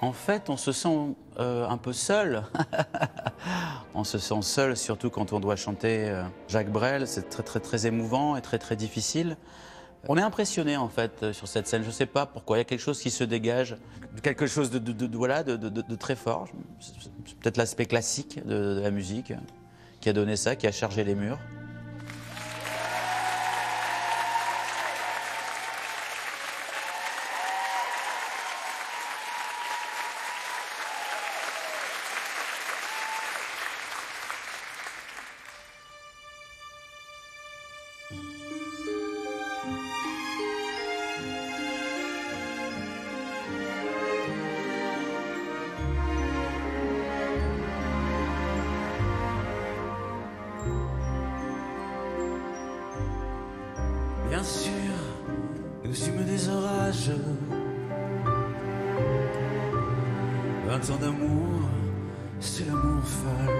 En 0.00 0.12
fait, 0.12 0.48
on 0.48 0.56
se 0.56 0.70
sent 0.70 1.16
euh, 1.40 1.66
un 1.66 1.76
peu 1.76 1.92
seul. 1.92 2.44
on 3.94 4.04
se 4.04 4.18
sent 4.18 4.42
seul, 4.42 4.76
surtout 4.76 5.10
quand 5.10 5.32
on 5.32 5.40
doit 5.40 5.56
chanter 5.56 6.08
euh, 6.08 6.22
Jacques 6.46 6.70
Brel. 6.70 7.08
C'est 7.08 7.28
très, 7.28 7.58
très, 7.58 7.86
émouvant 7.86 8.36
et 8.36 8.40
très, 8.40 8.58
très 8.58 8.76
difficile. 8.76 9.36
On 10.06 10.16
est 10.16 10.22
impressionné 10.22 10.76
en 10.76 10.88
fait 10.88 11.22
euh, 11.22 11.32
sur 11.32 11.48
cette 11.48 11.66
scène. 11.66 11.82
Je 11.82 11.88
ne 11.88 11.92
sais 11.92 12.06
pas 12.06 12.26
pourquoi. 12.26 12.56
Il 12.56 12.60
y 12.60 12.62
a 12.62 12.64
quelque 12.64 12.80
chose 12.80 13.00
qui 13.00 13.10
se 13.10 13.24
dégage, 13.24 13.76
quelque 14.22 14.46
chose 14.46 14.70
de, 14.70 14.78
de, 14.78 14.92
de 14.92 15.68
de, 15.68 15.94
très 15.96 16.14
fort. 16.14 16.46
C'est 16.78 17.36
peut-être 17.40 17.56
l'aspect 17.56 17.86
classique 17.86 18.44
de 18.46 18.80
la 18.80 18.92
musique 18.92 19.32
qui 20.00 20.08
a 20.08 20.12
donné 20.12 20.36
ça, 20.36 20.54
qui 20.54 20.68
a 20.68 20.72
chargé 20.72 21.02
les 21.02 21.16
murs. 21.16 21.40
Orages. 56.98 57.10
Vingt 60.66 60.90
ans 60.90 60.98
d'amour, 61.00 61.60
c'est 62.40 62.66
l'amour 62.66 63.02
folle. 63.04 63.54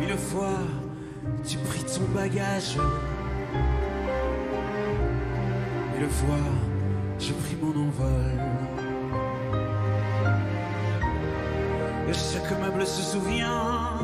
Mille 0.00 0.16
fois, 0.16 0.58
tu 1.46 1.58
pris 1.58 1.84
ton 1.84 2.04
bagage. 2.14 2.78
Mille 5.94 6.08
fois, 6.08 6.36
je 7.18 7.32
pris 7.32 7.56
mon 7.60 7.88
envol. 7.88 8.40
Et 12.08 12.12
chaque 12.12 12.60
meuble 12.60 12.86
se 12.86 13.02
souvient 13.02 13.98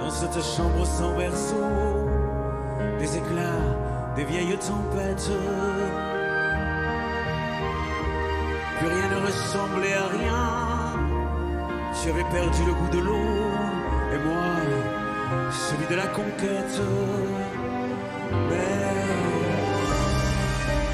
dans 0.00 0.10
cette 0.10 0.42
chambre 0.42 0.86
sans 0.86 1.16
berceau 1.16 1.79
des 4.30 4.38
vieilles 4.38 4.58
tempêtes. 4.58 5.30
Plus 8.78 8.88
rien 8.88 9.08
ne 9.08 9.26
ressemblait 9.26 9.94
à 9.94 10.06
rien. 10.18 10.46
J'avais 12.02 12.24
perdu 12.30 12.64
le 12.66 12.72
goût 12.72 12.90
de 12.92 12.98
l'eau, 12.98 13.36
et 14.14 14.18
moi, 14.18 14.50
celui 15.50 15.86
de 15.86 15.94
la 15.96 16.06
conquête. 16.06 16.80
Mais, 18.48 18.84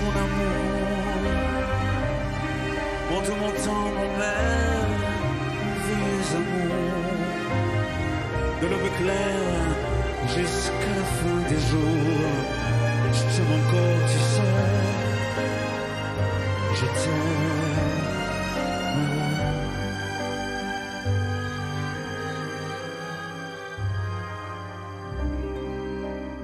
mon 0.02 0.12
amour, 0.24 0.70
mon 3.10 3.20
tout 3.20 3.38
mon 3.40 3.52
temps, 3.64 3.88
mon 3.98 4.10
merveilleux 4.18 4.66
amour, 6.34 6.76
de 8.62 8.66
l'aube 8.66 8.90
claire 8.98 9.85
jusqu'à 10.28 10.92
la 10.96 11.04
fin 11.04 11.38
des 11.48 11.60
jours. 11.68 12.30
Je 13.12 13.22
t'aime 13.22 13.52
encore, 13.60 14.00
tu 14.10 14.18
sais, 14.18 14.52
je 16.74 16.86
t'aime. 16.86 17.56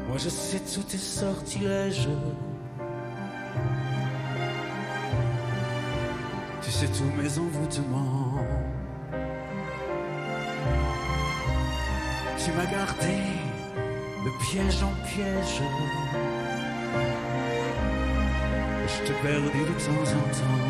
Moi 0.09 0.19
je 0.19 0.29
sais 0.29 0.61
tous 0.61 0.83
tes 0.83 0.99
sortilèges. 0.99 2.09
Tu 6.63 6.71
sais 6.71 6.87
tous 6.87 7.11
mes 7.21 7.39
envoûtements. 7.39 8.45
Tu 12.39 12.51
m'as 12.53 12.67
gardé 12.67 13.52
de 14.25 14.31
piège 14.31 14.83
en 14.83 14.93
piège. 15.05 15.63
Je 18.87 19.07
te 19.07 19.13
perdu 19.23 19.61
de 19.71 19.75
temps 19.87 20.11
en 20.21 20.25
temps. 20.39 20.63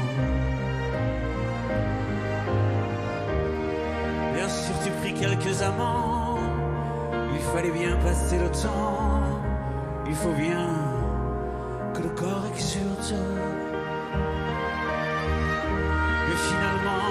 Bien 4.34 4.48
sûr, 4.48 4.74
tu 4.84 4.90
pris 5.00 5.14
quelques 5.14 5.62
amants. 5.62 6.38
Il 7.34 7.40
fallait 7.40 7.70
bien 7.70 7.96
passer 7.96 8.38
le 8.38 8.50
temps. 8.50 9.22
Il 10.06 10.14
faut 10.14 10.32
bien 10.32 10.68
que 11.94 12.02
le 12.02 12.08
corps 12.10 12.46
exulte. 12.54 13.14
Mais 16.26 16.38
finalement, 16.48 17.06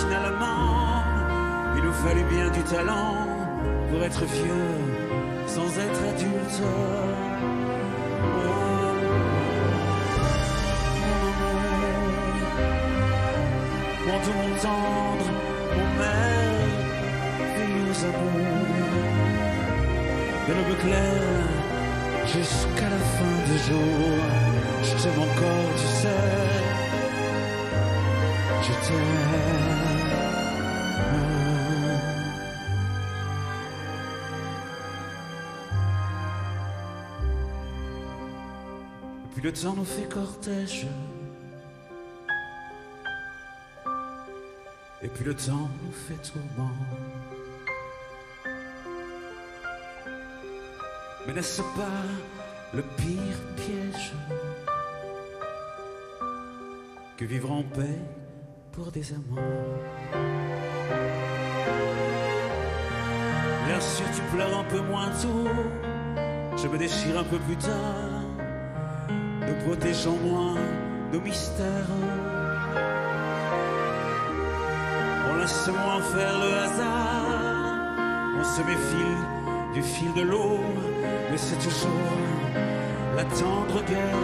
finalement, 0.00 1.02
il 1.76 1.82
nous 1.82 1.92
fallait 1.92 2.24
bien 2.24 2.50
du 2.50 2.62
talent 2.62 3.45
pour 3.90 4.02
être 4.02 4.24
vieux 4.24 4.76
sans 5.46 5.68
être 5.78 6.02
adulte. 6.12 6.62
mon 14.06 14.18
tout 14.20 14.36
mon 14.40 14.54
tendre, 14.62 15.28
mon 15.76 15.88
merveilleux 15.98 17.96
amour, 18.08 18.76
de 20.46 20.52
l'aube 20.54 20.78
claire 20.78 21.48
jusqu'à 22.26 22.88
la 22.94 23.00
fin 23.16 23.36
des 23.48 23.58
jours, 23.68 24.24
je 24.82 24.94
t'aime 25.02 25.20
encore, 25.28 25.70
tu 25.76 25.86
sais, 26.00 26.24
je 28.62 28.72
t'aime. 28.86 29.95
Le 39.46 39.52
temps 39.52 39.74
nous 39.76 39.84
fait 39.84 40.08
cortège. 40.08 40.88
Et 45.00 45.06
puis 45.06 45.24
le 45.24 45.34
temps 45.34 45.70
nous 45.84 45.92
fait 45.92 46.20
tourment. 46.32 46.72
Mais 51.24 51.32
n'est-ce 51.32 51.62
pas 51.62 52.02
le 52.74 52.82
pire 52.96 53.38
piège 53.54 54.14
que 57.16 57.24
vivre 57.24 57.52
en 57.52 57.62
paix 57.62 58.00
pour 58.72 58.90
des 58.90 59.12
amants? 59.12 59.40
Bien 63.64 63.80
sûr, 63.80 64.06
tu 64.12 64.22
pleures 64.34 64.58
un 64.58 64.64
peu 64.64 64.80
moins 64.80 65.10
tôt. 65.10 65.48
Je 66.56 66.66
me 66.66 66.78
déchire 66.78 67.20
un 67.20 67.24
peu 67.24 67.38
plus 67.38 67.56
tard 67.58 68.15
protégeons 69.54 70.18
moins 70.18 70.56
nos 71.12 71.20
mystères. 71.20 71.90
On 75.30 75.36
laisse 75.36 75.68
moins 75.68 76.02
faire 76.02 76.38
le 76.38 76.54
hasard, 76.64 77.94
on 78.38 78.44
se 78.44 78.62
méfie 78.62 79.16
du 79.74 79.82
fil 79.82 80.12
de 80.14 80.22
l'eau, 80.22 80.60
mais 81.30 81.38
c'est 81.38 81.58
toujours 81.58 81.90
la 83.16 83.24
tendre 83.24 83.82
guerre. 83.84 84.16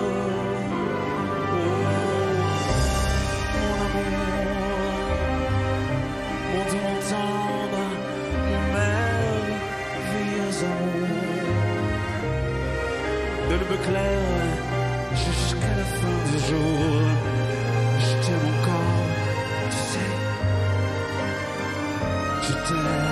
Oh, 3.55 3.59
mon 3.95 4.03
fin 15.85 16.17
du 16.31 16.39
jour. 16.49 16.81
Je 17.99 18.27
t'aime 18.27 18.47
encore, 18.55 19.07
tu 19.71 19.77
sais. 19.93 20.13
Je 22.43 22.53
t'aime. 22.69 23.12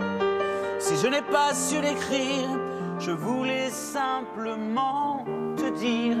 Si 0.81 0.97
je 0.97 1.07
n'ai 1.07 1.21
pas 1.21 1.53
su 1.53 1.79
l'écrire, 1.79 2.49
je 2.97 3.11
voulais 3.11 3.69
simplement 3.69 5.23
te 5.55 5.69
dire 5.77 6.17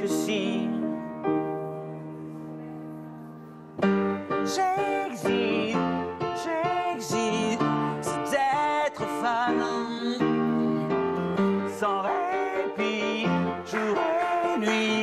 que 0.00 0.06
si. 0.06 0.68
J'existe, 4.44 5.76
j'existe, 6.44 7.60
c'est 8.00 8.30
d'être 8.30 9.04
fan. 9.20 9.58
Sans 11.80 12.02
répit, 12.02 13.26
jour 13.66 13.96
et 13.98 14.58
nuit. 14.60 14.97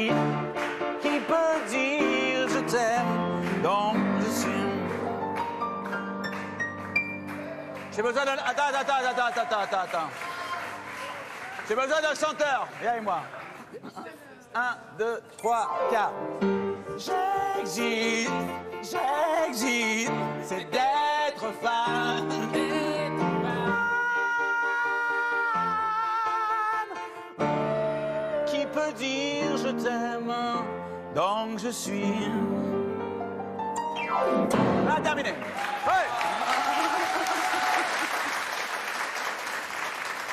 J'ai 7.96 8.02
besoin 8.02 8.26
d'un. 8.26 8.34
Attends, 8.34 8.74
attends, 8.74 8.94
attends, 9.10 9.26
attends, 9.26 9.60
attends, 9.62 9.80
attends. 9.80 10.10
J'ai 11.68 11.76
besoin 11.76 12.02
d'un 12.02 12.14
chanteur. 12.14 12.68
Viens 12.82 12.92
avec 12.92 13.04
moi. 13.04 13.22
Un, 14.54 14.76
deux, 14.98 15.22
trois, 15.38 15.70
quatre. 15.90 16.12
J'existe, 16.98 18.32
j'existe, 18.82 20.12
c'est 20.44 20.70
d'être 20.70 21.54
fan. 21.62 22.30
Qui 28.46 28.66
peut 28.66 28.92
dire 28.94 29.58
je 29.58 29.70
t'aime, 29.70 30.34
donc 31.16 31.60
je 31.60 31.70
suis. 31.70 32.30
Ah, 34.90 35.00
terminé. 35.02 35.30
Ouais. 35.30 36.15